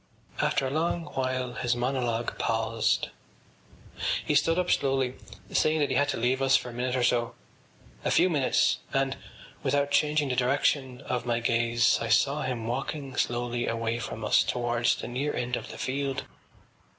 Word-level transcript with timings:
After 0.41 0.65
a 0.65 0.71
long 0.71 1.05
while 1.13 1.53
his 1.53 1.75
monologue 1.75 2.35
paused. 2.39 3.09
He 4.25 4.33
stood 4.33 4.57
up 4.57 4.71
slowly, 4.71 5.13
saying 5.51 5.77
that 5.77 5.91
he 5.91 5.95
had 5.95 6.09
to 6.09 6.17
leave 6.17 6.41
us 6.41 6.57
for 6.57 6.71
a 6.71 6.73
minute 6.73 6.95
or 6.95 7.03
so, 7.03 7.35
a 8.03 8.09
few 8.09 8.27
minutes, 8.27 8.79
and, 8.91 9.15
without 9.61 9.91
changing 9.91 10.29
the 10.29 10.35
direction 10.35 11.01
of 11.01 11.27
my 11.27 11.39
gaze, 11.39 11.99
I 12.01 12.09
saw 12.09 12.41
him 12.41 12.65
walking 12.65 13.15
slowly 13.15 13.67
away 13.67 13.99
from 13.99 14.25
us 14.25 14.41
towards 14.41 14.95
the 14.95 15.07
near 15.07 15.35
end 15.35 15.55
of 15.55 15.69
the 15.69 15.77
field. 15.77 16.23